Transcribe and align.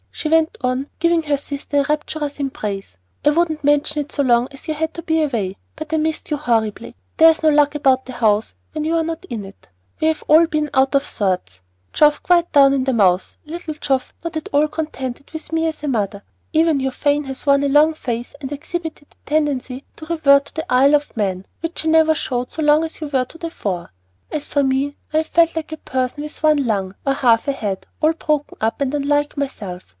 she 0.11 0.29
went 0.29 0.55
on, 0.61 0.87
giving 0.99 1.23
her 1.23 1.37
sister 1.37 1.77
a 1.77 1.83
rapturous 1.87 2.39
embrace. 2.39 2.97
"I 3.25 3.31
wouldn't 3.31 3.63
mention 3.63 4.01
it 4.03 4.11
so 4.11 4.21
long 4.21 4.47
as 4.51 4.67
you 4.67 4.73
had 4.75 4.93
to 4.95 5.01
be 5.01 5.21
away, 5.23 5.57
but 5.75 5.91
I 5.91 5.95
have 5.95 6.01
missed 6.01 6.29
you 6.29 6.37
horribly. 6.37 6.95
'There's 7.17 7.41
no 7.41 7.49
luck 7.49 7.73
about 7.73 8.05
the 8.05 8.13
house' 8.13 8.53
when 8.71 8.83
you 8.83 8.95
are 8.95 9.03
not 9.03 9.25
in 9.29 9.45
it. 9.45 9.69
We 9.99 10.07
have 10.09 10.23
all 10.27 10.45
been 10.47 10.69
out 10.75 10.93
of 10.95 11.07
sorts, 11.07 11.61
Geoff 11.93 12.21
quite 12.21 12.51
down 12.51 12.73
in 12.73 12.83
the 12.83 12.93
mouth, 12.93 13.35
little 13.45 13.73
Geoff 13.73 14.13
not 14.23 14.37
at 14.37 14.49
all 14.51 14.67
contented 14.67 15.31
with 15.31 15.51
me 15.53 15.67
as 15.67 15.83
a 15.83 15.87
mother; 15.87 16.23
even 16.53 16.79
Euphane 16.79 17.25
has 17.25 17.45
worn 17.47 17.63
a 17.63 17.69
long 17.69 17.95
face 17.95 18.35
and 18.41 18.51
exhibited 18.51 19.07
a 19.11 19.29
tendency 19.29 19.83
to 19.95 20.05
revert 20.05 20.45
to 20.45 20.55
the 20.55 20.71
Isle 20.71 20.95
of 20.95 21.15
Man, 21.17 21.45
which 21.61 21.79
she 21.79 21.87
never 21.87 22.13
showed 22.15 22.51
so 22.51 22.61
long 22.61 22.83
as 22.83 23.01
you 23.01 23.07
were 23.07 23.25
to 23.25 23.37
the 23.39 23.49
fore. 23.49 23.91
As 24.31 24.45
for 24.45 24.61
me, 24.63 24.97
I 25.13 25.17
have 25.17 25.27
felt 25.27 25.55
like 25.55 25.71
a 25.71 25.77
person 25.77 26.23
with 26.23 26.43
one 26.43 26.65
lung, 26.65 26.95
or 27.05 27.13
half 27.13 27.47
a 27.47 27.51
head, 27.53 27.87
all 28.01 28.13
broken 28.13 28.57
up, 28.61 28.81
and 28.81 28.93
unlike 28.93 29.35
myself. 29.35 29.85